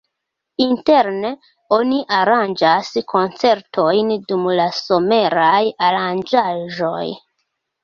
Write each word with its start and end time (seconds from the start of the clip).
Interne 0.63 1.29
oni 1.77 1.99
aranĝas 2.19 2.89
koncertojn 3.13 4.11
dum 4.33 4.49
la 4.63 4.67
someraj 4.81 5.63
aranĝaĵoj. 5.93 7.07